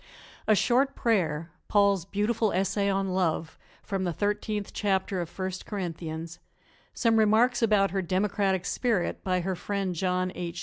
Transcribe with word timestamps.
A 0.47 0.55
short 0.55 0.95
prayer, 0.95 1.51
Paul's 1.67 2.05
beautiful 2.05 2.51
essay 2.53 2.89
on 2.89 3.09
"Love" 3.13 3.59
from 3.83 4.03
the 4.03 4.11
Thirteenth 4.11 4.73
Chapter 4.73 5.21
of 5.21 5.29
First 5.29 5.67
Corinthians, 5.67 6.39
some 6.95 7.17
remarks 7.17 7.61
about 7.61 7.91
her 7.91 8.01
democratic 8.01 8.65
spirit 8.65 9.23
by 9.23 9.41
her 9.41 9.55
friend, 9.55 9.93
John 9.93 10.31
H. 10.33 10.59